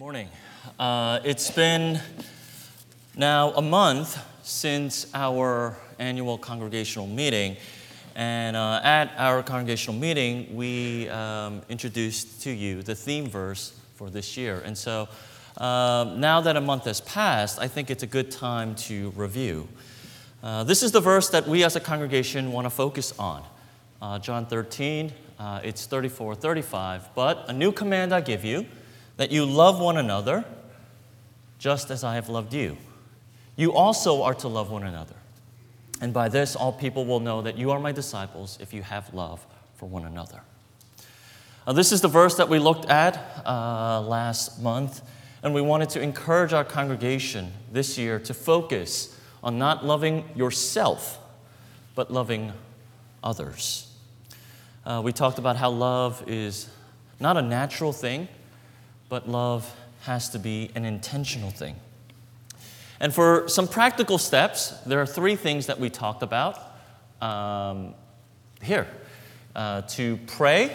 [0.00, 0.30] morning.
[0.78, 2.00] Uh, it's been
[3.18, 7.54] now a month since our annual congregational meeting.
[8.14, 14.08] And uh, at our congregational meeting, we um, introduced to you the theme verse for
[14.08, 14.62] this year.
[14.64, 15.06] And so
[15.58, 19.68] um, now that a month has passed, I think it's a good time to review.
[20.42, 23.44] Uh, this is the verse that we as a congregation want to focus on.
[24.00, 27.14] Uh, John 13, uh, it's 34, 35.
[27.14, 28.64] But a new command I give you
[29.20, 30.46] that you love one another
[31.58, 32.78] just as I have loved you.
[33.54, 35.16] You also are to love one another.
[36.00, 39.12] And by this, all people will know that you are my disciples if you have
[39.12, 40.40] love for one another.
[41.66, 45.02] Now, this is the verse that we looked at uh, last month,
[45.42, 51.18] and we wanted to encourage our congregation this year to focus on not loving yourself,
[51.94, 52.54] but loving
[53.22, 53.86] others.
[54.86, 56.70] Uh, we talked about how love is
[57.20, 58.26] not a natural thing,
[59.10, 59.70] but love
[60.02, 61.76] has to be an intentional thing.
[63.00, 66.58] And for some practical steps, there are three things that we talked about
[67.20, 67.94] um,
[68.62, 68.86] here
[69.54, 70.74] uh, to pray,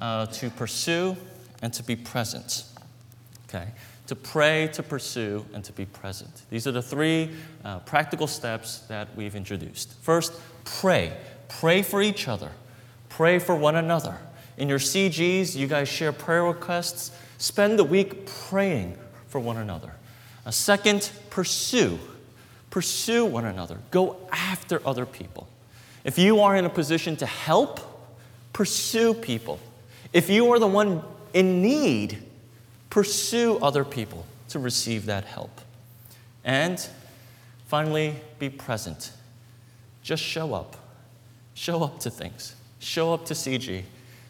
[0.00, 1.16] uh, to pursue,
[1.60, 2.64] and to be present.
[3.48, 3.68] Okay?
[4.06, 6.42] To pray, to pursue, and to be present.
[6.50, 7.30] These are the three
[7.64, 9.94] uh, practical steps that we've introduced.
[10.00, 10.32] First,
[10.64, 11.16] pray.
[11.48, 12.50] Pray for each other,
[13.08, 14.18] pray for one another.
[14.56, 17.10] In your CGs, you guys share prayer requests.
[17.42, 19.94] Spend the week praying for one another.
[20.46, 21.98] A second, pursue.
[22.70, 23.78] Pursue one another.
[23.90, 25.48] Go after other people.
[26.04, 27.80] If you are in a position to help,
[28.52, 29.58] pursue people.
[30.12, 31.02] If you are the one
[31.34, 32.22] in need,
[32.90, 35.60] pursue other people to receive that help.
[36.44, 36.78] And
[37.66, 39.10] finally, be present.
[40.04, 40.76] Just show up.
[41.54, 42.54] Show up to things.
[42.78, 43.82] Show up to CG.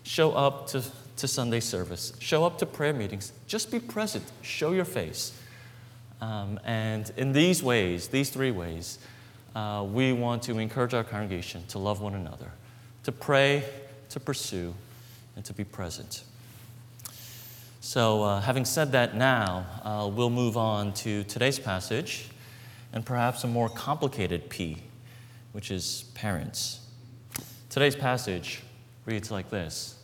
[0.03, 0.83] Show up to
[1.23, 5.33] to Sunday service, show up to prayer meetings, just be present, show your face.
[6.21, 8.99] Um, and in these ways, these three ways,
[9.55, 12.51] uh, we want to encourage our congregation to love one another,
[13.05, 13.63] to pray,
[14.09, 14.75] to pursue,
[15.37, 16.25] and to be present.
[17.81, 22.31] So, uh, having said that, now uh, we'll move on to today's passage
[22.93, 24.79] and perhaps a more complicated P,
[25.53, 26.81] which is parents.
[27.71, 28.65] Today's passage
[29.07, 30.02] reads like this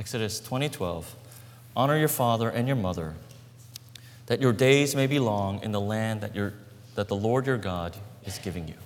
[0.00, 1.04] Exodus 20:12,
[1.76, 3.16] honor your father and your mother,
[4.26, 6.54] that your days may be long in the land that, your,
[6.94, 8.76] that the Lord your God is giving you.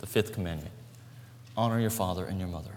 [0.00, 0.72] The fifth commandment
[1.56, 2.72] honor your father and your mother.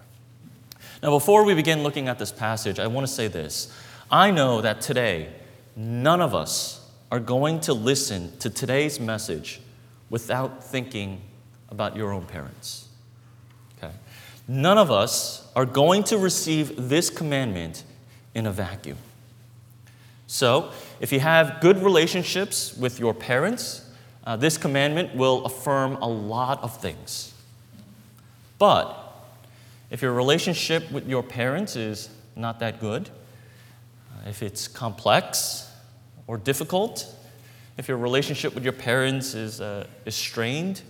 [1.01, 3.73] Now, before we begin looking at this passage, I want to say this.
[4.11, 5.33] I know that today,
[5.75, 9.61] none of us are going to listen to today's message
[10.11, 11.21] without thinking
[11.69, 12.86] about your own parents.
[14.47, 17.83] None of us are going to receive this commandment
[18.33, 18.97] in a vacuum.
[20.27, 23.89] So, if you have good relationships with your parents,
[24.25, 27.33] uh, this commandment will affirm a lot of things.
[28.57, 28.95] But
[29.89, 35.71] if your relationship with your parents is not that good, uh, if it's complex
[36.27, 37.13] or difficult,
[37.77, 40.81] if your relationship with your parents is, uh, is strained,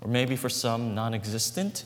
[0.00, 1.84] or maybe for some non existent,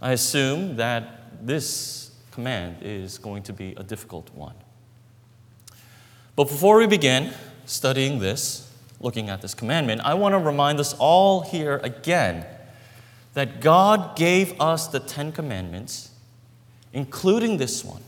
[0.00, 4.54] I assume that this command is going to be a difficult one.
[6.34, 7.32] But before we begin
[7.64, 8.70] studying this,
[9.00, 12.44] looking at this commandment, I want to remind us all here again
[13.34, 16.10] that God gave us the Ten Commandments,
[16.92, 18.02] including this one,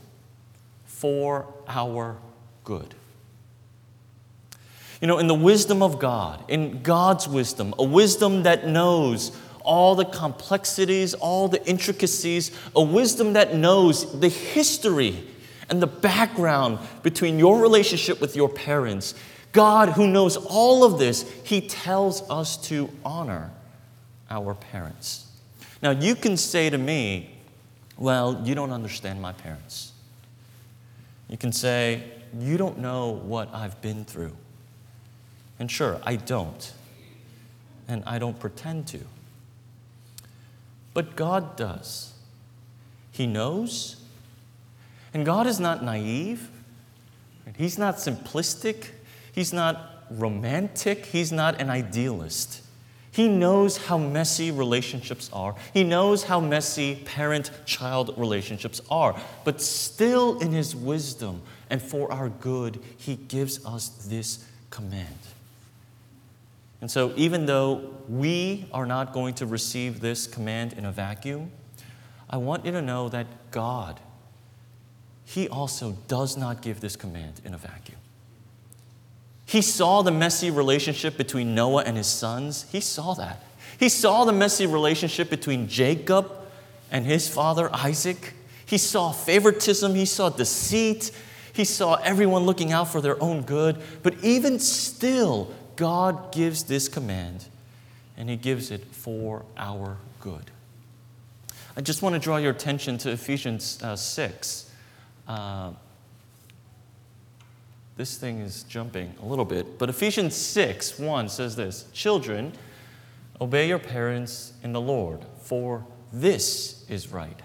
[0.85, 2.17] for our
[2.65, 2.95] good.
[5.01, 9.31] You know, in the wisdom of God, in God's wisdom, a wisdom that knows
[9.65, 15.25] all the complexities, all the intricacies, a wisdom that knows the history
[15.71, 19.15] and the background between your relationship with your parents.
[19.53, 23.51] God, who knows all of this, He tells us to honor
[24.31, 25.27] our parents.
[25.83, 27.31] Now, you can say to me,
[27.97, 29.93] Well, you don't understand my parents.
[31.29, 32.05] You can say,
[32.39, 34.37] You don't know what I've been through.
[35.59, 36.73] And sure, I don't.
[37.89, 39.01] And I don't pretend to.
[40.99, 42.13] But God does.
[43.13, 44.03] He knows.
[45.15, 46.51] And God is not naive,
[47.57, 48.89] He's not simplistic,
[49.31, 52.63] He's not romantic, He's not an idealist.
[53.13, 55.55] He knows how messy relationships are.
[55.73, 59.15] He knows how messy parent child relationships are.
[59.45, 65.15] But still, in His wisdom and for our good, He gives us this command.
[66.81, 71.51] And so, even though we are not going to receive this command in a vacuum,
[72.31, 74.01] I want you to know that God
[75.29, 77.99] he also does not give this command in a vacuum.
[79.45, 82.65] He saw the messy relationship between Noah and his sons.
[82.73, 83.43] He saw that.
[83.79, 86.33] He saw the messy relationship between Jacob
[86.91, 88.33] and his father Isaac.
[88.65, 91.11] He saw favoritism, he saw deceit,
[91.53, 93.83] he saw everyone looking out for their own good.
[94.03, 97.47] But even still, God gives this command,
[98.17, 100.51] and he gives it for our good.
[101.77, 104.73] I just want to draw your attention to Ephesians uh, 6.
[105.29, 105.71] Uh,
[107.97, 112.55] this thing is jumping a little bit, but Ephesians 6 1 says this Children,
[113.41, 117.41] obey your parents in the Lord, for this is right.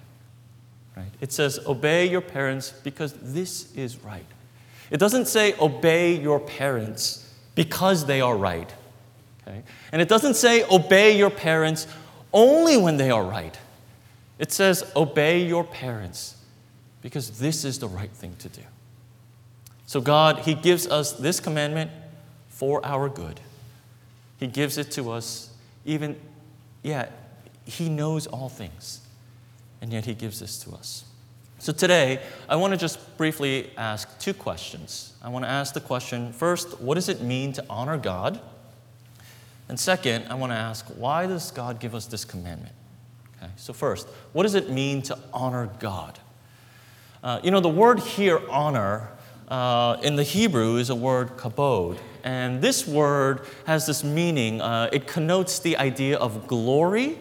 [0.97, 1.11] Right?
[1.21, 4.25] It says, obey your parents because this is right.
[4.89, 7.22] It doesn't say, obey your parents
[7.55, 8.71] because they are right.
[9.47, 9.63] Okay?
[9.91, 11.87] And it doesn't say, obey your parents
[12.31, 13.57] only when they are right.
[14.39, 16.37] It says, obey your parents
[17.01, 18.61] because this is the right thing to do.
[19.85, 21.91] So, God, He gives us this commandment
[22.49, 23.39] for our good.
[24.39, 25.51] He gives it to us,
[25.85, 26.19] even,
[26.81, 27.09] yeah,
[27.65, 29.01] He knows all things,
[29.81, 31.03] and yet He gives this to us.
[31.63, 32.19] So, today,
[32.49, 35.13] I want to just briefly ask two questions.
[35.23, 38.41] I want to ask the question first, what does it mean to honor God?
[39.69, 42.75] And second, I want to ask, why does God give us this commandment?
[43.37, 46.19] Okay, so, first, what does it mean to honor God?
[47.23, 49.07] Uh, you know, the word here, honor,
[49.47, 51.97] uh, in the Hebrew is a word kabod.
[52.25, 57.17] And this word has this meaning uh, it connotes the idea of glory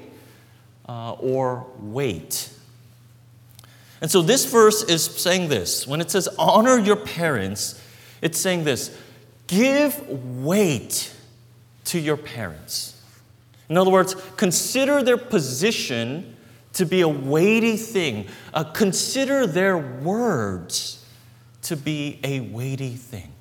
[0.89, 2.49] uh, or weight.
[4.03, 7.81] And so this verse is saying this when it says honor your parents,
[8.21, 8.95] it's saying this
[9.47, 11.15] give weight
[11.85, 13.01] to your parents.
[13.69, 16.37] In other words, consider their position
[16.75, 18.27] to be a weighty thing.
[18.53, 21.05] Uh, consider their words
[21.63, 23.33] to be a weighty thing.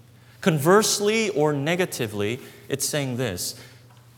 [0.42, 3.60] Conversely or negatively, it's saying this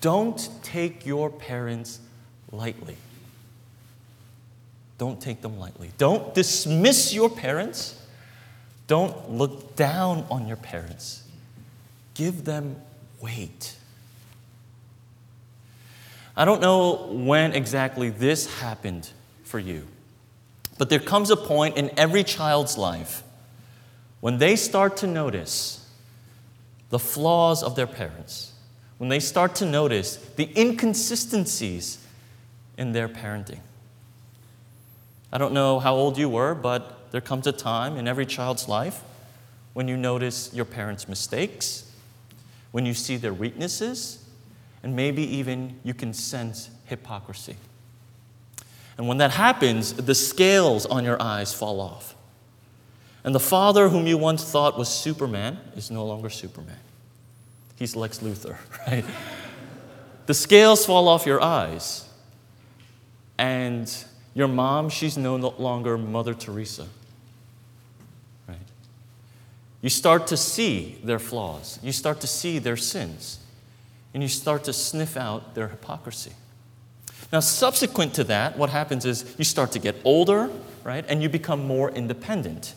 [0.01, 2.01] don't take your parents
[2.51, 2.97] lightly.
[4.97, 5.91] Don't take them lightly.
[5.97, 7.99] Don't dismiss your parents.
[8.87, 11.23] Don't look down on your parents.
[12.13, 12.75] Give them
[13.21, 13.75] weight.
[16.35, 19.09] I don't know when exactly this happened
[19.43, 19.87] for you,
[20.77, 23.23] but there comes a point in every child's life
[24.19, 25.87] when they start to notice
[26.89, 28.53] the flaws of their parents,
[28.97, 32.03] when they start to notice the inconsistencies
[32.77, 33.59] in their parenting.
[35.33, 38.69] I don't know how old you were, but there comes a time in every child's
[38.69, 39.01] life
[39.73, 41.91] when you notice your parents' mistakes,
[42.71, 44.23] when you see their weaknesses,
[44.83, 47.55] and maybe even you can sense hypocrisy.
[48.95, 52.15] And when that happens, the scales on your eyes fall off.
[53.23, 56.77] And the father whom you once thought was Superman is no longer Superman.
[57.75, 58.57] He's Lex Luthor,
[58.87, 59.03] right?
[60.27, 62.07] the scales fall off your eyes.
[63.39, 63.91] And
[64.33, 66.87] your mom, she's no longer Mother Teresa.
[68.47, 68.57] Right?
[69.81, 71.79] You start to see their flaws.
[71.83, 73.39] You start to see their sins
[74.13, 76.33] and you start to sniff out their hypocrisy.
[77.31, 80.51] Now, subsequent to that, what happens is you start to get older,
[80.83, 81.03] right?
[81.07, 82.75] And you become more independent.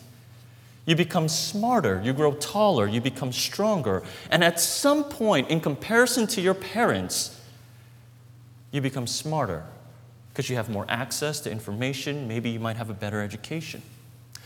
[0.85, 4.03] You become smarter, you grow taller, you become stronger.
[4.31, 7.39] And at some point, in comparison to your parents,
[8.71, 9.63] you become smarter
[10.37, 12.27] because you have more access to information.
[12.27, 13.81] Maybe you might have a better education.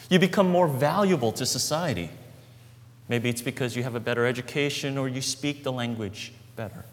[0.09, 2.09] You become more valuable to society.
[3.09, 6.85] Maybe it's because you have a better education or you speak the language better.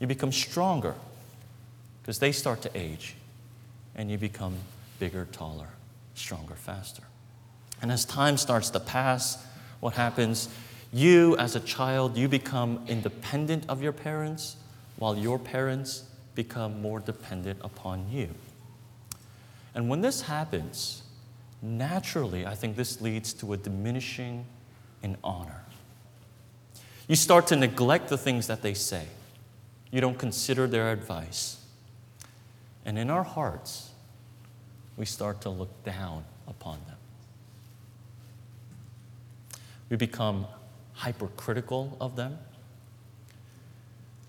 [0.00, 0.94] You become stronger
[2.02, 3.14] because they start to age
[3.94, 4.54] and you become
[4.98, 5.68] bigger, taller,
[6.14, 7.04] stronger, faster.
[7.80, 9.42] And as time starts to pass,
[9.80, 10.50] what happens?
[10.92, 14.56] You, as a child, you become independent of your parents,
[14.98, 18.28] while your parents become more dependent upon you.
[19.74, 21.02] And when this happens,
[21.62, 24.46] naturally, I think this leads to a diminishing
[25.02, 25.62] in honor.
[27.08, 29.06] You start to neglect the things that they say.
[29.90, 31.64] You don't consider their advice.
[32.84, 33.90] And in our hearts,
[34.96, 36.96] we start to look down upon them.
[39.88, 40.46] We become
[40.92, 42.38] hypercritical of them.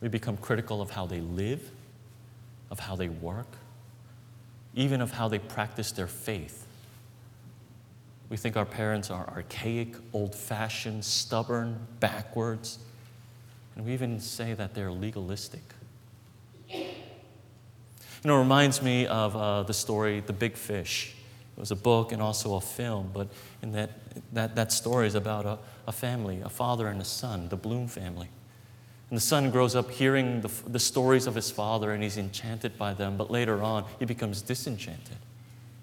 [0.02, 1.70] We become critical of how they live,
[2.72, 3.58] of how they work,
[4.74, 6.66] even of how they practice their faith.
[8.30, 12.80] We think our parents are archaic, old fashioned, stubborn, backwards.
[13.76, 15.62] And we even say that they're legalistic.
[16.70, 16.86] You
[18.24, 21.14] know, it reminds me of uh, the story, The Big Fish.
[21.58, 23.28] It was a book and also a film, but
[23.62, 23.92] in that,
[24.32, 27.88] that, that story is about a, a family, a father and a son, the Bloom
[27.88, 28.30] family.
[29.12, 32.78] And the son grows up hearing the, the stories of his father and he's enchanted
[32.78, 35.18] by them, but later on he becomes disenchanted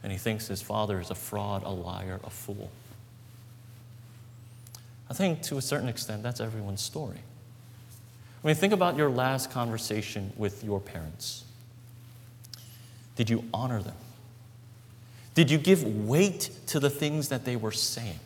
[0.02, 2.70] and he thinks his father is a fraud, a liar, a fool.
[5.10, 7.18] I think to a certain extent that's everyone's story.
[8.42, 11.44] I mean, think about your last conversation with your parents.
[13.14, 13.96] Did you honor them?
[15.34, 18.20] Did you give weight to the things that they were saying?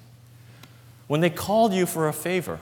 [1.08, 2.60] When they called you for a favor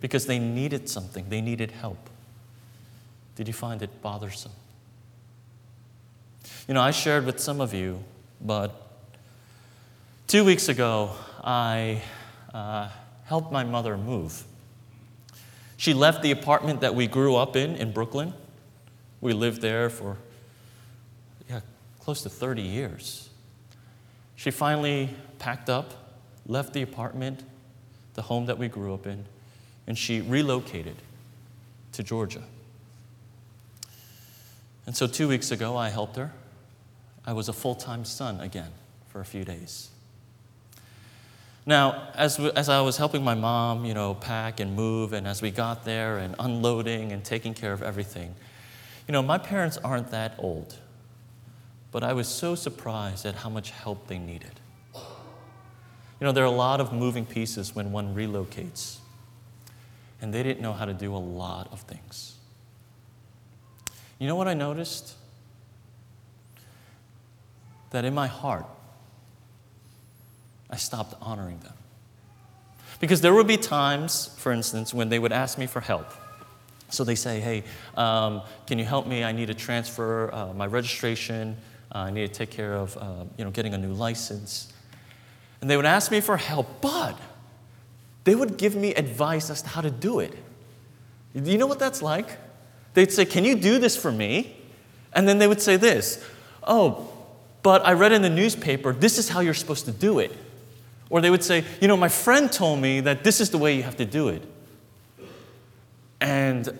[0.00, 2.10] because they needed something, they needed help,
[3.36, 4.52] did you find it bothersome?
[6.66, 8.02] You know, I shared with some of you,
[8.40, 8.74] but
[10.26, 11.12] two weeks ago,
[11.42, 12.02] I
[12.52, 12.88] uh,
[13.24, 14.44] helped my mother move.
[15.76, 18.34] She left the apartment that we grew up in in Brooklyn.
[19.20, 20.16] We lived there for
[21.48, 21.60] yeah,
[22.00, 23.28] close to 30 years.
[24.36, 25.94] She finally packed up,
[26.46, 27.44] left the apartment,
[28.14, 29.24] the home that we grew up in,
[29.88, 30.96] and she relocated
[31.92, 32.42] to Georgia.
[34.86, 36.32] And so two weeks ago, I helped her.
[37.26, 38.70] I was a full time son again
[39.08, 39.88] for a few days.
[41.64, 45.42] Now, as, as I was helping my mom, you know, pack and move, and as
[45.42, 48.34] we got there and unloading and taking care of everything,
[49.06, 50.76] you know, my parents aren't that old,
[51.92, 54.60] but I was so surprised at how much help they needed.
[54.94, 58.98] You know, there are a lot of moving pieces when one relocates,
[60.20, 62.34] and they didn't know how to do a lot of things.
[64.18, 65.14] You know what I noticed?
[67.90, 68.66] That in my heart,
[70.70, 71.74] I stopped honoring them.
[73.00, 76.12] Because there would be times, for instance, when they would ask me for help.
[76.90, 77.64] So they say, hey,
[77.96, 79.22] um, can you help me?
[79.22, 81.56] I need to transfer uh, my registration.
[81.94, 84.72] Uh, I need to take care of uh, you know, getting a new license.
[85.60, 87.18] And they would ask me for help, but
[88.28, 90.34] they would give me advice as to how to do it.
[91.34, 92.26] You know what that's like?
[92.92, 94.54] They'd say, Can you do this for me?
[95.14, 96.22] And then they would say this
[96.62, 97.10] Oh,
[97.62, 100.36] but I read in the newspaper, this is how you're supposed to do it.
[101.10, 103.74] Or they would say, You know, my friend told me that this is the way
[103.74, 104.42] you have to do it.
[106.20, 106.78] And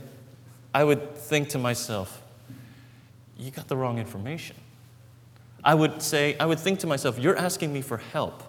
[0.75, 2.21] I would think to myself,
[3.39, 4.57] You got the wrong information.
[5.65, 8.43] I would say, I would think to myself, You're asking me for help.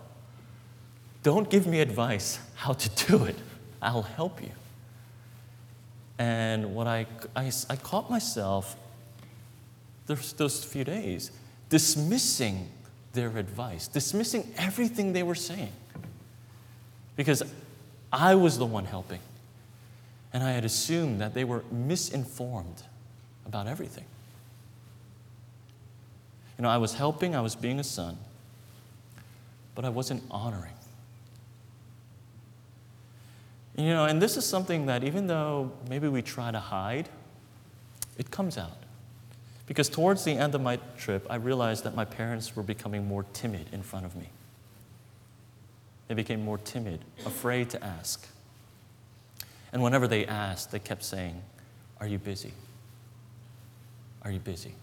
[1.23, 3.35] Don't give me advice how to do it.
[3.81, 4.51] I'll help you.
[6.17, 8.75] And what I, I, I caught myself
[10.05, 11.31] those, those few days
[11.69, 12.69] dismissing
[13.13, 15.71] their advice, dismissing everything they were saying.
[17.15, 17.43] Because
[18.11, 19.19] I was the one helping.
[20.33, 22.83] And I had assumed that they were misinformed
[23.45, 24.05] about everything.
[26.57, 28.17] You know, I was helping, I was being a son,
[29.75, 30.73] but I wasn't honoring.
[33.79, 37.07] You know, and this is something that even though maybe we try to hide,
[38.17, 38.75] it comes out.
[39.67, 43.23] Because towards the end of my trip, I realized that my parents were becoming more
[43.31, 44.31] timid in front of me.
[46.09, 48.27] They became more timid, afraid to ask.
[49.71, 51.41] And whenever they asked, they kept saying,
[52.01, 52.51] Are you busy?
[54.23, 54.73] Are you busy?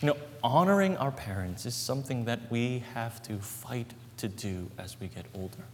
[0.00, 4.98] You know, honoring our parents is something that we have to fight to do as
[4.98, 5.64] we get older.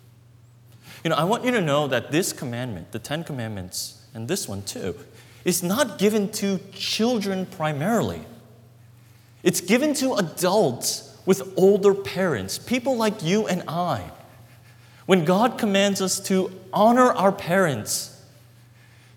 [1.04, 4.48] You know, I want you to know that this commandment, the Ten Commandments, and this
[4.48, 4.96] one too,
[5.44, 8.22] is not given to children primarily.
[9.42, 14.10] It's given to adults with older parents, people like you and I.
[15.04, 18.10] When God commands us to honor our parents,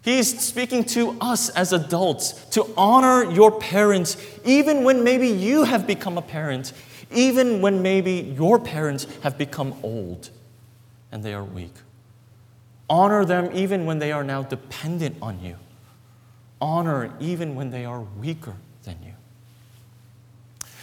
[0.01, 5.88] He's speaking to us as adults to honor your parents, even when maybe you have
[5.88, 6.74] become a parent,
[7.12, 10.32] even when maybe your parents have become old
[11.11, 11.73] and they are weak.
[12.89, 15.57] Honor them even when they are now dependent on you
[16.61, 19.13] honor even when they are weaker than you.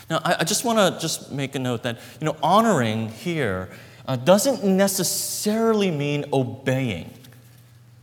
[0.09, 3.71] Now, I, I just want to just make a note that, you know, honoring here
[4.07, 7.13] uh, doesn't necessarily mean obeying.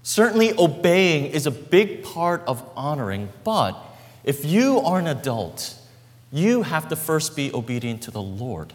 [0.04, 3.78] Certainly, obeying is a big part of honoring, but
[4.24, 5.76] if you are an adult,
[6.32, 8.74] you have to first be obedient to the Lord.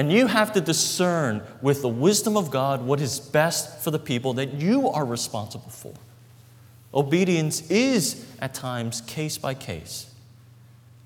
[0.00, 3.98] And you have to discern with the wisdom of God what is best for the
[3.98, 5.92] people that you are responsible for.
[6.94, 10.10] Obedience is at times case by case,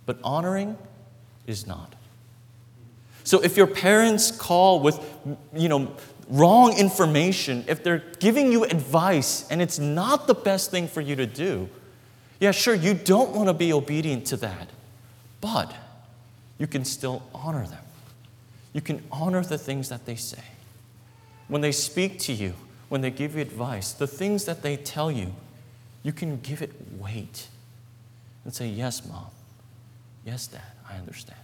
[0.07, 0.79] but honoring
[1.45, 1.93] is not.
[3.25, 5.05] So if your parents call with,
[5.53, 5.93] you know,
[6.29, 11.17] wrong information, if they're giving you advice and it's not the best thing for you
[11.17, 11.69] to do,
[12.39, 14.69] yeah, sure, you don't want to be obedient to that.
[15.41, 15.75] But
[16.59, 17.84] you can still honor them.
[18.75, 20.45] You can honor the things that they say.
[21.49, 22.52] When they speak to you,
[22.90, 25.33] when they give you advice, the things that they tell you,
[26.02, 27.49] you can give it weight
[28.45, 29.28] and say, Yes, mom.
[30.26, 31.40] Yes, dad, I understand.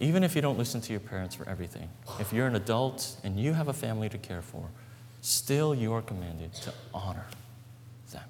[0.00, 1.88] Even if you don't listen to your parents for everything,
[2.18, 4.66] if you're an adult and you have a family to care for,
[5.20, 7.26] still you are commanded to honor
[8.10, 8.22] them.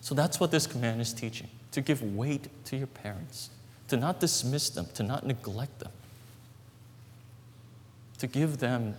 [0.00, 3.50] So that's what this command is teaching to give weight to your parents,
[3.88, 5.92] to not dismiss them, to not neglect them,
[8.18, 8.94] to give them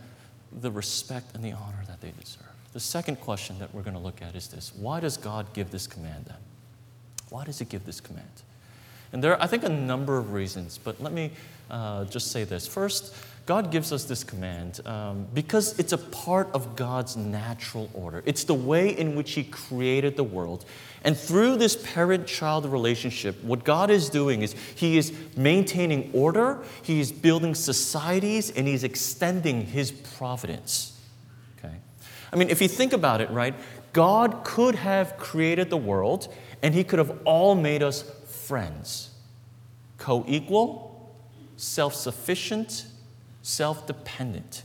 [0.52, 2.44] the respect and the honor that they deserve.
[2.74, 5.72] The second question that we're going to look at is this Why does God give
[5.72, 6.38] this command then?
[7.30, 8.28] Why does He give this command?
[9.14, 11.32] And there are, I think, a number of reasons, but let me
[11.70, 12.68] uh, just say this.
[12.68, 13.16] First,
[13.46, 18.24] God gives us this command um, because it's a part of God's natural order.
[18.26, 20.66] It's the way in which He created the world.
[21.04, 26.64] And through this parent child relationship, what God is doing is He is maintaining order,
[26.82, 30.98] He is building societies, and He's extending His providence.
[31.60, 31.76] Okay?
[32.32, 33.54] I mean, if you think about it, right,
[33.92, 38.04] God could have created the world and He could have all made us
[38.48, 39.10] friends
[39.98, 41.16] co equal,
[41.56, 42.86] self sufficient,
[43.42, 44.64] self dependent.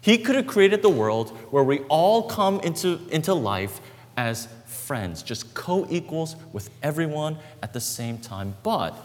[0.00, 3.80] He could have created the world where we all come into, into life
[4.16, 8.54] as friends, just co equals with everyone at the same time.
[8.62, 8.96] But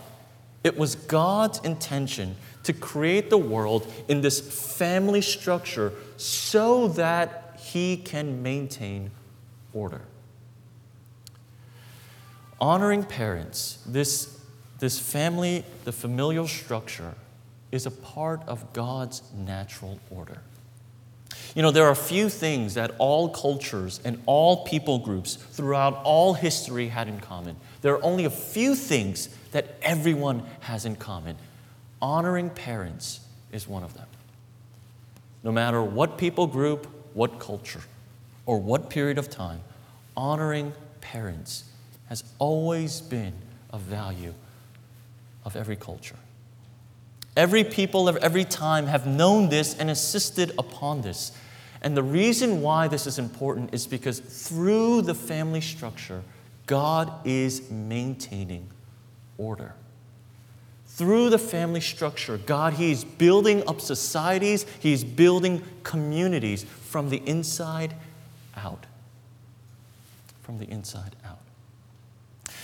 [0.63, 4.39] it was God's intention to create the world in this
[4.77, 9.11] family structure so that He can maintain
[9.73, 10.01] order.
[12.63, 14.39] Honoring parents, this,
[14.79, 17.13] this family, the familial structure,
[17.73, 20.37] is a part of God's natural order.
[21.55, 26.01] You know, there are a few things that all cultures and all people groups throughout
[26.05, 27.57] all history had in common.
[27.81, 31.35] There are only a few things that everyone has in common.
[32.01, 34.07] Honoring parents is one of them.
[35.43, 37.81] No matter what people group, what culture,
[38.45, 39.59] or what period of time,
[40.15, 41.65] honoring parents
[42.13, 43.33] has always been
[43.71, 44.35] a value
[45.45, 46.15] of every culture.
[47.35, 51.31] Every people of every time have known this and insisted upon this.
[51.81, 56.21] And the reason why this is important is because through the family structure,
[56.67, 58.67] God is maintaining
[59.39, 59.73] order.
[60.85, 67.95] Through the family structure, God, He's building up societies, He's building communities from the inside
[68.55, 68.85] out.
[70.43, 71.39] From the inside out.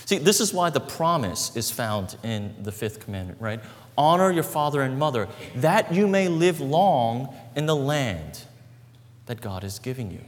[0.10, 3.60] See, this is why the promise is found in the fifth commandment, right?
[3.96, 8.42] Honor your father and mother, that you may live long in the land
[9.28, 10.22] that God is giving you.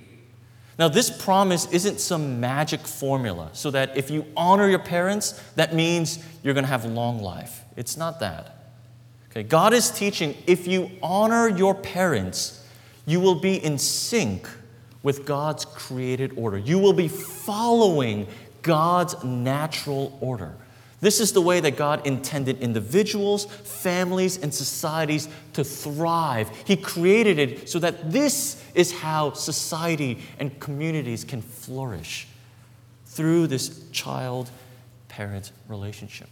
[0.78, 5.74] Now, this promise isn't some magic formula so that if you honor your parents, that
[5.74, 7.63] means you're going to have long life.
[7.76, 8.76] It's not that.
[9.32, 12.63] Okay, God is teaching if you honor your parents,
[13.08, 14.48] you will be in sync
[15.02, 16.60] with God's created order.
[16.60, 18.28] You will be following
[18.62, 20.54] God's natural order.
[21.02, 26.50] This is the way that God intended individuals, families, and societies to thrive.
[26.65, 32.28] He created it so that this is how society and communities can flourish
[33.08, 34.52] through this child
[35.08, 36.30] parent relationship.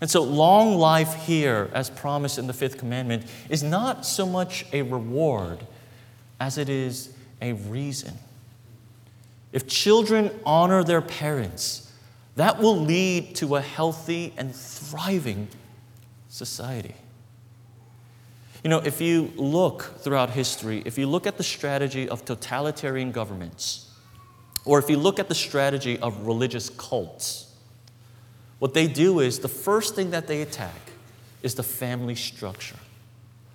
[0.00, 4.64] And so, long life here, as promised in the fifth commandment, is not so much
[4.72, 5.58] a reward
[6.40, 8.14] as it is a reason.
[9.52, 11.92] If children honor their parents,
[12.36, 15.48] that will lead to a healthy and thriving
[16.28, 16.94] society.
[18.62, 23.10] You know, if you look throughout history, if you look at the strategy of totalitarian
[23.10, 23.90] governments,
[24.64, 27.54] or if you look at the strategy of religious cults,
[28.58, 30.92] what they do is the first thing that they attack
[31.42, 32.76] is the family structure.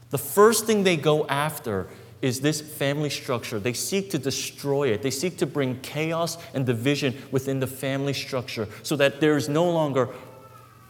[0.10, 1.88] The first thing they go after
[2.26, 3.60] is this family structure.
[3.60, 5.04] They seek to destroy it.
[5.04, 9.48] They seek to bring chaos and division within the family structure so that there is
[9.48, 10.10] no longer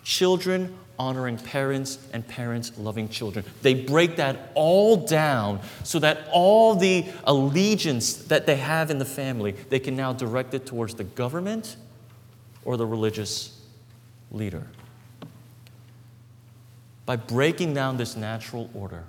[0.05, 3.43] children honoring parents and parents loving children.
[3.63, 9.03] They break that all down so that all the allegiance that they have in the
[9.03, 11.75] family, they can now direct it towards the government
[12.63, 13.59] or the religious
[14.31, 14.65] leader.
[17.05, 19.03] By breaking down this natural order,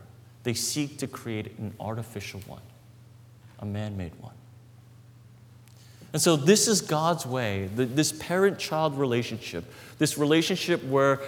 [0.46, 2.62] they seek to create an artificial one,
[3.58, 4.36] a man made one.
[6.12, 9.64] And so, this is God's way, this parent child relationship,
[9.98, 11.20] this relationship where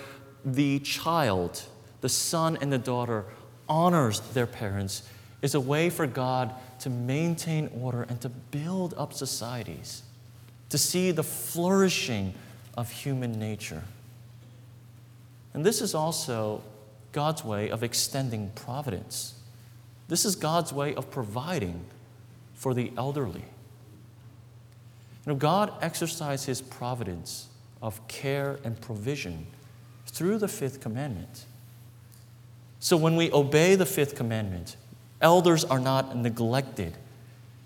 [0.44, 1.64] the child,
[2.00, 3.24] the son and the daughter,
[3.68, 5.02] honors their parents,
[5.42, 10.04] is a way for God to maintain order and to build up societies,
[10.68, 12.34] to see the flourishing
[12.76, 13.82] of human nature.
[15.54, 16.62] And this is also
[17.12, 19.34] God's way of extending providence.
[20.08, 21.84] This is God's way of providing
[22.54, 23.44] for the elderly.
[25.26, 27.48] You know, God exercised his providence
[27.82, 29.46] of care and provision
[30.06, 31.44] through the fifth commandment.
[32.80, 34.76] So when we obey the fifth commandment,
[35.20, 36.96] elders are not neglected.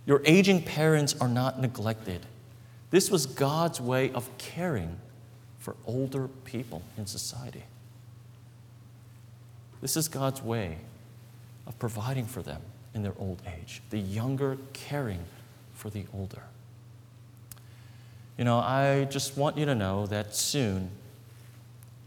[0.07, 2.27] Your aging parents are not neglected.
[2.91, 4.99] This was God's way of caring
[5.59, 7.63] for older people in society.
[9.83, 10.79] This is God's way
[11.67, 12.63] of providing for them
[12.95, 15.21] in their old age, the younger caring
[15.75, 16.43] for the older.
[18.39, 20.91] You know, I just want you to know that soon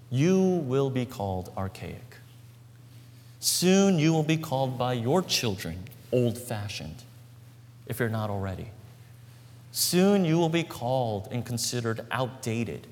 [0.10, 2.16] you will be called archaic.
[3.42, 7.04] Soon you will be called by your children old fashioned,
[7.88, 8.70] if you're not already.
[9.72, 12.88] Soon you will be called and considered outdated.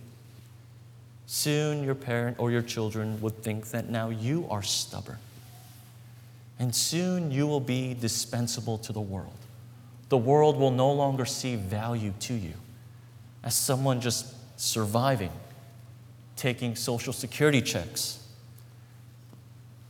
[1.25, 5.17] Soon your parent or your children would think that now you are stubborn.
[6.59, 9.33] And soon you will be dispensable to the world.
[10.09, 12.53] The world will no longer see value to you
[13.43, 15.31] as someone just surviving,
[16.35, 18.19] taking Social Security checks,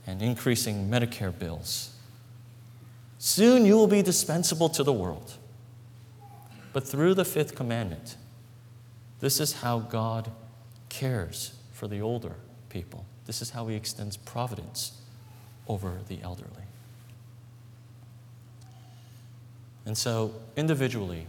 [0.06, 1.90] and increasing Medicare bills.
[3.18, 5.34] Soon you will be dispensable to the world.
[6.72, 8.16] But through the fifth commandment,
[9.20, 10.30] this is how God
[10.94, 12.36] cares for the older
[12.68, 13.04] people.
[13.26, 14.92] This is how He extends providence
[15.66, 16.50] over the elderly.
[19.86, 21.26] And so, individually,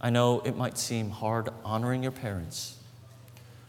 [0.00, 2.76] I know it might seem hard honoring your parents,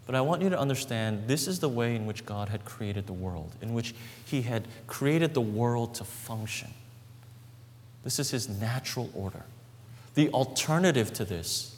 [0.07, 3.05] but I want you to understand this is the way in which God had created
[3.05, 3.93] the world, in which
[4.25, 6.69] He had created the world to function.
[8.03, 9.43] This is His natural order.
[10.15, 11.76] The alternative to this,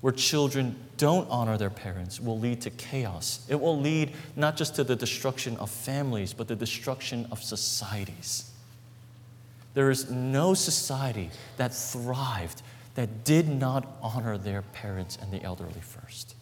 [0.00, 3.44] where children don't honor their parents, will lead to chaos.
[3.48, 8.50] It will lead not just to the destruction of families, but the destruction of societies.
[9.74, 12.62] There is no society that thrived
[12.94, 16.34] that did not honor their parents and the elderly first.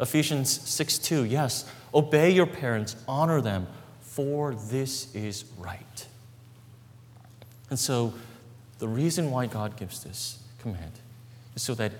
[0.00, 3.66] Ephesians 6 2, yes, obey your parents, honor them,
[4.00, 6.06] for this is right.
[7.70, 8.12] And so,
[8.78, 10.92] the reason why God gives this command
[11.54, 11.92] is so that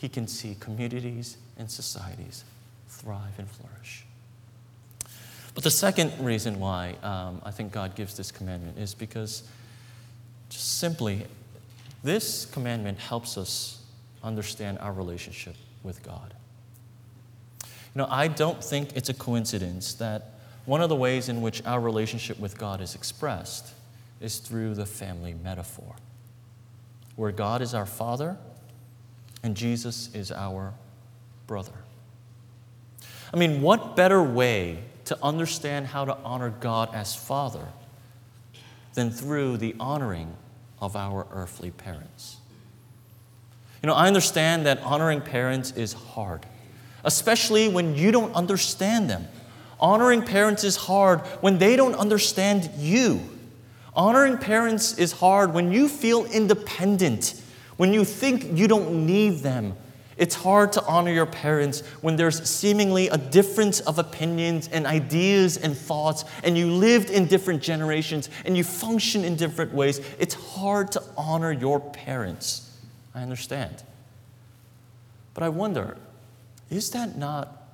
[0.00, 2.44] He can see communities and societies
[2.88, 4.06] thrive and flourish.
[5.54, 9.42] But the second reason why um, I think God gives this commandment is because
[10.48, 11.26] just simply
[12.02, 13.82] this commandment helps us
[14.24, 16.32] understand our relationship with God.
[17.62, 20.30] You know, I don't think it's a coincidence that
[20.64, 23.74] one of the ways in which our relationship with God is expressed
[24.18, 25.96] is through the family metaphor,
[27.16, 28.38] where God is our Father
[29.42, 30.74] and Jesus is our
[31.46, 31.72] brother.
[33.32, 37.66] I mean, what better way to understand how to honor God as Father
[38.94, 40.36] than through the honoring
[40.80, 42.36] of our earthly parents.
[43.82, 46.44] You know, I understand that honoring parents is hard,
[47.04, 49.26] especially when you don't understand them.
[49.78, 53.20] Honoring parents is hard when they don't understand you.
[53.94, 57.42] Honoring parents is hard when you feel independent,
[57.80, 59.74] when you think you don't need them,
[60.18, 65.56] it's hard to honor your parents when there's seemingly a difference of opinions and ideas
[65.56, 69.98] and thoughts, and you lived in different generations and you function in different ways.
[70.18, 72.70] It's hard to honor your parents.
[73.14, 73.82] I understand.
[75.32, 75.96] But I wonder
[76.68, 77.66] is that not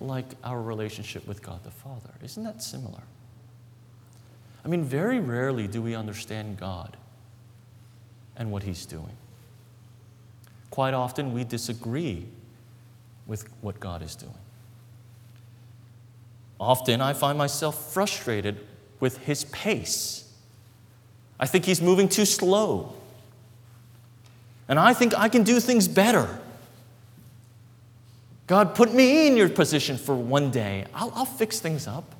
[0.00, 2.10] like our relationship with God the Father?
[2.22, 3.04] Isn't that similar?
[4.66, 6.97] I mean, very rarely do we understand God
[8.38, 9.16] and what He's doing.
[10.70, 12.26] Quite often, we disagree
[13.26, 14.32] with what God is doing.
[16.58, 18.58] Often, I find myself frustrated
[19.00, 20.32] with His pace.
[21.38, 22.94] I think He's moving too slow.
[24.68, 26.38] And I think I can do things better.
[28.46, 30.86] God, put me in your position for one day.
[30.94, 32.14] I'll, I'll fix things up.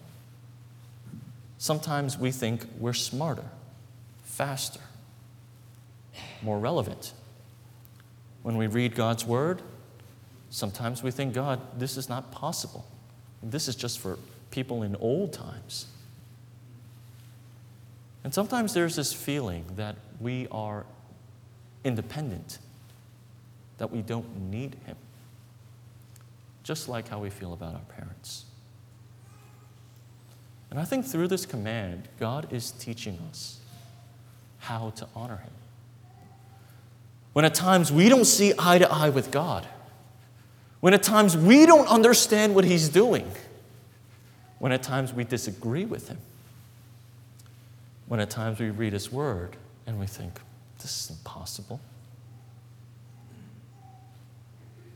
[1.58, 3.44] Sometimes we think we're smarter,
[4.24, 4.80] faster,
[6.42, 7.12] more relevant.
[8.42, 9.62] When we read God's word,
[10.50, 12.86] sometimes we think, God, this is not possible.
[13.42, 14.18] This is just for
[14.50, 15.86] people in old times.
[18.24, 20.84] And sometimes there's this feeling that we are
[21.84, 22.58] independent,
[23.78, 24.96] that we don't need Him,
[26.62, 28.44] just like how we feel about our parents.
[30.70, 33.60] And I think through this command, God is teaching us
[34.58, 35.52] how to honor Him
[37.38, 39.64] when at times we don't see eye to eye with God,
[40.80, 43.30] when at times we don't understand what He's doing,
[44.58, 46.18] when at times we disagree with Him,
[48.08, 49.54] when at times we read His Word
[49.86, 50.40] and we think,
[50.80, 51.78] this is impossible.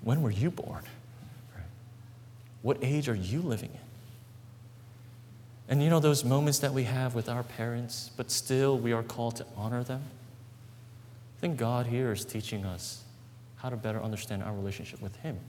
[0.00, 0.83] When were you born?
[2.62, 3.81] What age are you living in?
[5.68, 9.05] And you know those moments that we have with our parents, but still we are
[9.05, 10.02] called to honor them?
[11.42, 13.02] I think God here is teaching us
[13.57, 15.40] how to better understand our relationship with Him.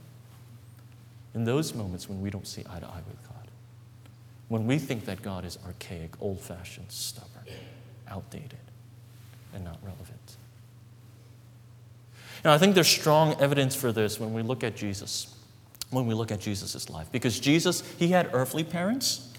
[1.34, 3.46] In those moments when we don't see eye to eye with God,
[4.48, 7.44] when we think that God is archaic, old fashioned, stubborn,
[8.08, 8.58] outdated,
[9.54, 10.36] and not relevant.
[12.44, 15.32] Now, I think there's strong evidence for this when we look at Jesus,
[15.90, 17.06] when we look at Jesus' life.
[17.12, 19.32] Because Jesus, he had earthly parents,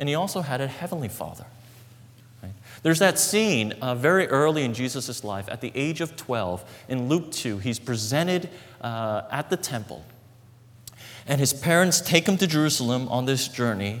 [0.00, 1.46] and he also had a heavenly father.
[2.82, 7.08] There's that scene uh, very early in Jesus' life, at the age of 12, in
[7.08, 7.58] Luke 2.
[7.58, 10.04] He's presented uh, at the temple,
[11.26, 14.00] and his parents take him to Jerusalem on this journey.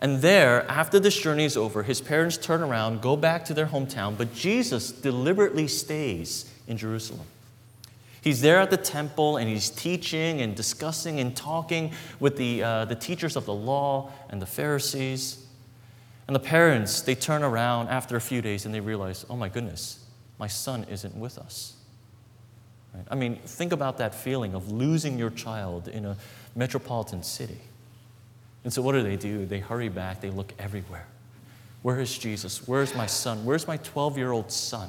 [0.00, 3.66] And there, after this journey is over, his parents turn around, go back to their
[3.66, 7.26] hometown, but Jesus deliberately stays in Jerusalem.
[8.22, 12.84] He's there at the temple and he's teaching and discussing and talking with the, uh,
[12.86, 15.46] the teachers of the law and the Pharisees.
[16.30, 19.48] And the parents, they turn around after a few days and they realize, oh my
[19.48, 20.04] goodness,
[20.38, 21.74] my son isn't with us.
[22.94, 23.04] Right?
[23.10, 26.16] I mean, think about that feeling of losing your child in a
[26.54, 27.58] metropolitan city.
[28.62, 29.44] And so, what do they do?
[29.44, 31.08] They hurry back, they look everywhere.
[31.82, 32.68] Where is Jesus?
[32.68, 33.44] Where's my son?
[33.44, 34.88] Where's my 12 year old son?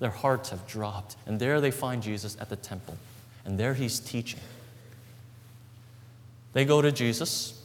[0.00, 1.14] Their hearts have dropped.
[1.26, 2.98] And there they find Jesus at the temple.
[3.44, 4.40] And there he's teaching.
[6.54, 7.62] They go to Jesus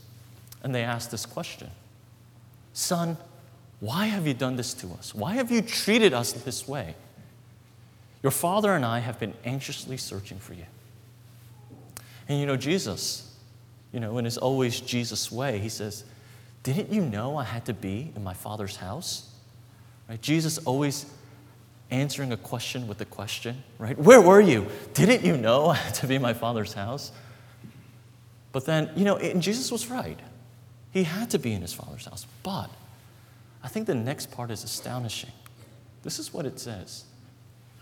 [0.61, 1.71] and they ask this question
[2.79, 3.17] Son,
[3.81, 5.13] why have you done this to us?
[5.13, 6.95] Why have you treated us this way?
[8.23, 10.63] Your father and I have been anxiously searching for you.
[12.29, 13.35] And you know, Jesus,
[13.91, 16.05] you know, in his always Jesus way, he says,
[16.63, 19.29] Didn't you know I had to be in my father's house?
[20.07, 20.21] Right?
[20.21, 21.05] Jesus always
[21.91, 23.97] answering a question with a question, right?
[23.99, 24.67] Where were you?
[24.93, 27.11] Didn't you know I had to be in my father's house?
[28.53, 30.19] But then, you know, and Jesus was right.
[30.91, 32.25] He had to be in his father's house.
[32.43, 32.69] But
[33.63, 35.31] I think the next part is astonishing.
[36.03, 37.03] This is what it says.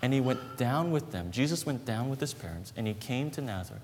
[0.01, 1.31] And he went down with them.
[1.31, 3.81] Jesus went down with his parents, and he came to Nazareth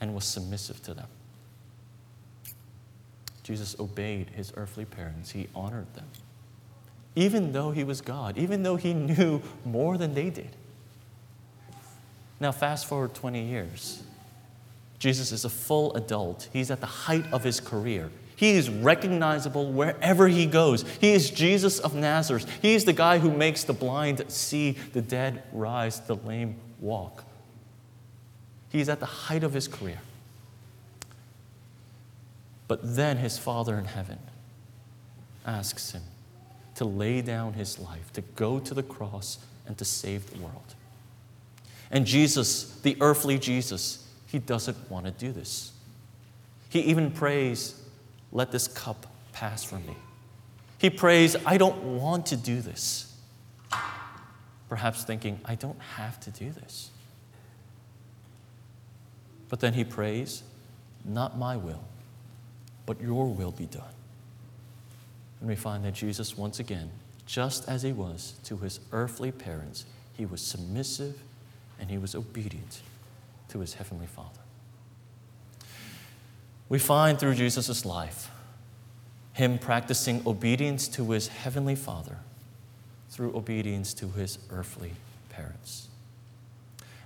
[0.00, 1.08] and was submissive to them.
[3.42, 6.06] Jesus obeyed his earthly parents, he honored them
[7.18, 10.50] even though he was God, even though he knew more than they did.
[12.38, 14.04] Now, fast forward 20 years.
[14.98, 16.48] Jesus is a full adult.
[16.52, 18.10] He's at the height of his career.
[18.36, 20.84] He is recognizable wherever he goes.
[21.00, 22.46] He is Jesus of Nazareth.
[22.62, 27.24] He is the guy who makes the blind see, the dead rise, the lame walk.
[28.70, 30.00] He is at the height of his career.
[32.68, 34.18] But then his Father in heaven
[35.46, 36.02] asks him,
[36.74, 40.74] to lay down his life, to go to the cross, and to save the world.
[41.90, 45.72] And Jesus, the earthly Jesus, he doesn't want to do this.
[46.68, 47.82] He even prays,
[48.30, 49.96] Let this cup pass from me.
[50.78, 53.16] He prays, I don't want to do this.
[54.68, 56.90] Perhaps thinking, I don't have to do this.
[59.48, 60.42] But then he prays,
[61.06, 61.82] Not my will,
[62.84, 63.94] but your will be done.
[65.40, 66.90] And we find that Jesus, once again,
[67.24, 71.18] just as he was to his earthly parents, he was submissive
[71.80, 72.82] and he was obedient
[73.48, 74.40] to his heavenly Father.
[76.68, 78.30] We find through Jesus' life
[79.32, 82.18] him practicing obedience to his heavenly Father
[83.10, 84.92] through obedience to his earthly
[85.30, 85.88] parents.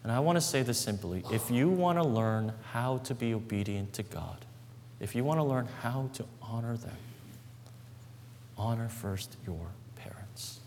[0.03, 3.35] And I want to say this simply if you want to learn how to be
[3.35, 4.45] obedient to God,
[4.99, 6.97] if you want to learn how to honor them,
[8.57, 10.61] honor first your parents.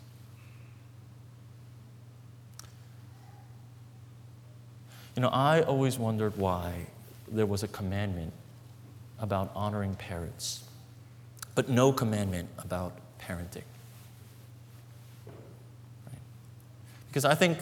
[5.15, 6.88] You know, I always wondered why
[7.28, 8.34] there was a commandment
[9.19, 10.63] about honoring parents,
[11.56, 13.63] but no commandment about parenting.
[17.08, 17.58] Because I think,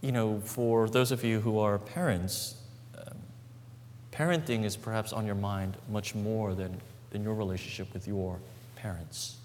[0.00, 2.56] you know, for those of you who are parents,
[2.98, 3.16] um,
[4.10, 6.80] parenting is perhaps on your mind much more than
[7.12, 8.38] than your relationship with your
[8.74, 9.36] parents.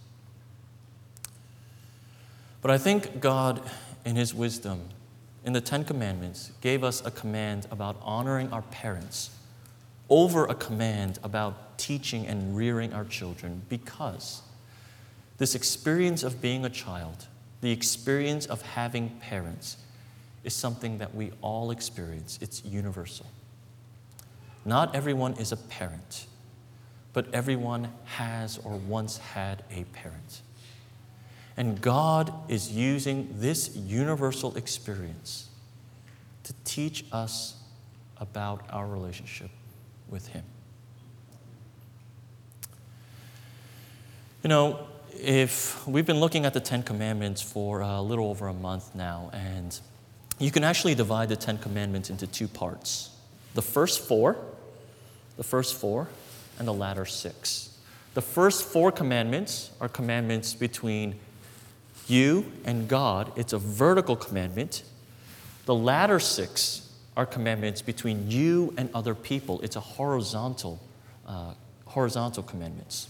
[2.62, 3.62] But I think God,
[4.06, 4.82] in His wisdom,
[5.48, 9.30] in the Ten Commandments, gave us a command about honoring our parents
[10.10, 14.42] over a command about teaching and rearing our children because
[15.38, 17.28] this experience of being a child,
[17.62, 19.78] the experience of having parents,
[20.44, 22.38] is something that we all experience.
[22.42, 23.26] It's universal.
[24.66, 26.26] Not everyone is a parent,
[27.14, 30.42] but everyone has or once had a parent.
[31.58, 35.50] And God is using this universal experience
[36.43, 37.56] to teach us
[38.17, 39.50] about our relationship
[40.08, 40.43] with Him.
[44.43, 44.88] You know,
[45.20, 49.32] if we've been looking at the Ten Commandments for a little over a month now,
[49.34, 49.78] and
[50.38, 53.10] you can actually divide the Ten Commandments into two parts
[53.56, 54.38] the first four,
[55.36, 56.08] the first four,
[56.60, 57.76] and the latter six.
[58.13, 61.15] The first four commandments are commandments between
[62.10, 64.84] you and God, it's a vertical commandment.
[65.65, 70.80] The latter six are commandments between you and other people, it's a horizontal,
[71.28, 71.54] uh,
[71.86, 73.08] horizontal commandments.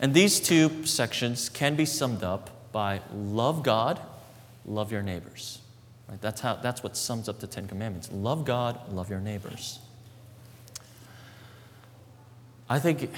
[0.00, 4.00] And these two sections can be summed up by love God,
[4.64, 5.60] love your neighbors.
[6.08, 6.20] Right?
[6.20, 9.78] That's, how, that's what sums up the Ten Commandments love God, love your neighbors.
[12.68, 13.10] I think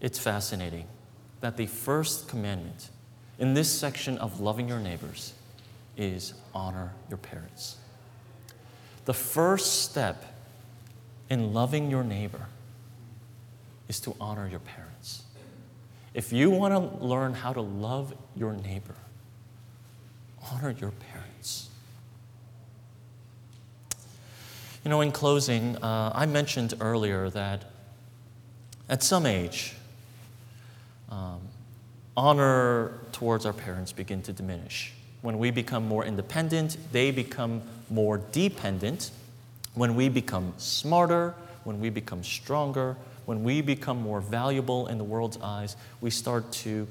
[0.00, 0.86] it's fascinating
[1.40, 2.90] that the first commandment
[3.40, 5.32] in this section of loving your neighbors
[5.96, 7.78] is honor your parents.
[9.06, 10.24] The first step
[11.30, 12.46] in loving your neighbor
[13.88, 15.22] is to honor your parents.
[16.12, 18.94] If you want to learn how to love your neighbor,
[20.52, 21.70] honor your parents.
[24.84, 27.64] You know, in closing, uh, I mentioned earlier that
[28.88, 29.74] at some age,
[31.08, 31.40] um,
[32.16, 34.94] honor towards our parents begin to diminish.
[35.20, 39.10] When we become more independent, they become more dependent.
[39.74, 45.04] When we become smarter, when we become stronger, when we become more valuable in the
[45.04, 46.88] world's eyes, we start to,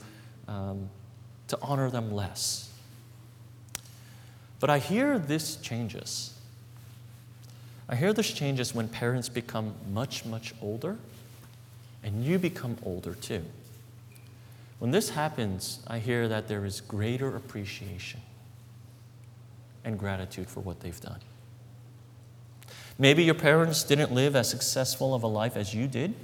[0.48, 0.92] um,
[1.48, 2.70] to honor them less.
[4.60, 6.36] But I hear this changes.
[7.89, 11.00] I hear this changes when parents become much, much older
[12.04, 13.44] and you become older too.
[14.80, 18.22] When this happens, I hear that there is greater appreciation
[19.84, 21.20] and gratitude for what they've done.
[22.98, 26.15] Maybe your parents didn't live as successful of a life as you did.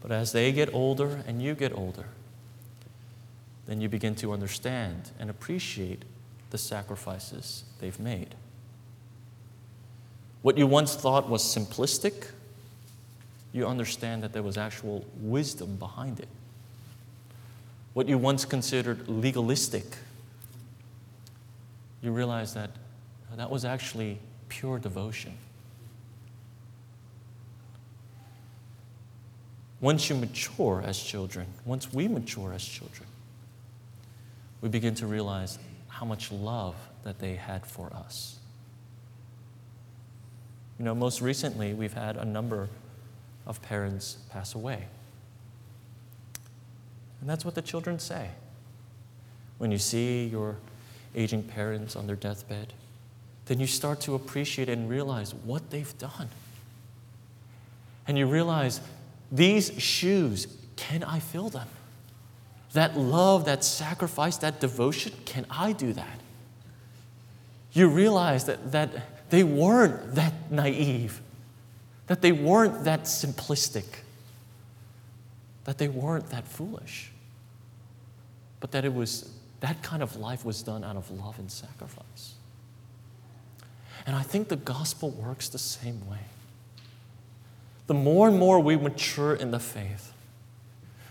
[0.00, 2.06] But as they get older and you get older,
[3.66, 6.04] then you begin to understand and appreciate
[6.50, 8.34] the sacrifices they've made.
[10.42, 12.28] What you once thought was simplistic,
[13.52, 16.28] you understand that there was actual wisdom behind it.
[17.98, 19.84] What you once considered legalistic,
[22.00, 22.70] you realize that
[23.34, 25.36] that was actually pure devotion.
[29.80, 33.08] Once you mature as children, once we mature as children,
[34.60, 35.58] we begin to realize
[35.88, 38.38] how much love that they had for us.
[40.78, 42.68] You know, most recently, we've had a number
[43.44, 44.84] of parents pass away.
[47.20, 48.30] And that's what the children say.
[49.58, 50.56] When you see your
[51.14, 52.72] aging parents on their deathbed,
[53.46, 56.28] then you start to appreciate and realize what they've done.
[58.06, 58.80] And you realize
[59.32, 61.68] these shoes, can I fill them?
[62.72, 66.20] That love, that sacrifice, that devotion, can I do that?
[67.72, 71.20] You realize that, that they weren't that naive,
[72.06, 73.84] that they weren't that simplistic,
[75.68, 77.10] that they weren't that foolish,
[78.58, 82.32] but that it was that kind of life was done out of love and sacrifice.
[84.06, 86.20] And I think the gospel works the same way
[87.86, 90.14] the more and more we mature in the faith,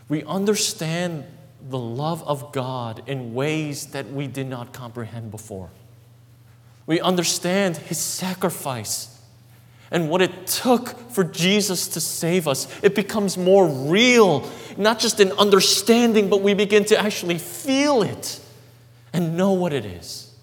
[0.09, 1.23] we understand
[1.69, 5.69] the love of God in ways that we did not comprehend before.
[6.87, 9.16] We understand His sacrifice
[9.91, 12.67] and what it took for Jesus to save us.
[12.83, 18.39] It becomes more real, not just in understanding, but we begin to actually feel it
[19.13, 20.33] and know what it is.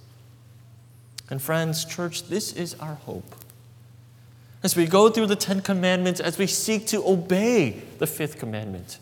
[1.30, 3.34] And, friends, church, this is our hope
[4.64, 8.98] as we go through the Ten Commandments, as we seek to obey the fifth commandment.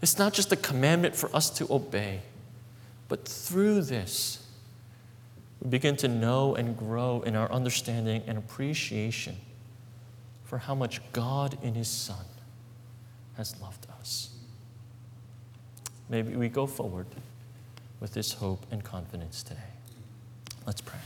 [0.00, 2.20] It's not just a commandment for us to obey,
[3.08, 4.45] but through this,
[5.70, 9.36] begin to know and grow in our understanding and appreciation
[10.44, 12.24] for how much God in His Son
[13.36, 14.30] has loved us.
[16.08, 17.06] Maybe we go forward
[18.00, 19.60] with this hope and confidence today.
[20.66, 20.98] Let's pray.